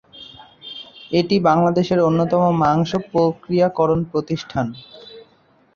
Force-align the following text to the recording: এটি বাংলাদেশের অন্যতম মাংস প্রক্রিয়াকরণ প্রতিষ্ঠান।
এটি 1.11 1.35
বাংলাদেশের 1.47 1.99
অন্যতম 2.01 2.43
মাংস 2.61 2.91
প্রক্রিয়াকরণ 3.11 3.99
প্রতিষ্ঠান। 4.11 4.67